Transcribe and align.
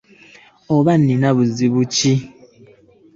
Oba 0.75 0.93
Nina 0.97 1.29
buzibu 1.35 1.81
ki. 1.95 2.13